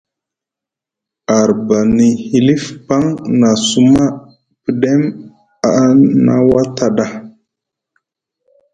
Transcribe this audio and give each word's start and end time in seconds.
Arbani 1.39 2.07
hilif 2.29 2.63
paŋ, 2.87 3.03
nʼa 3.39 3.51
suma 3.67 4.05
pɗem 4.63 5.01
a 5.67 5.69
na 6.25 6.35
wata 6.49 6.85
ɗa? 6.97 7.05